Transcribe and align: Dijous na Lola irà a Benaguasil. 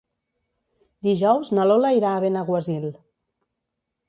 Dijous 1.07 1.51
na 1.57 1.67
Lola 1.73 1.93
irà 1.99 2.15
a 2.15 2.25
Benaguasil. 2.25 2.89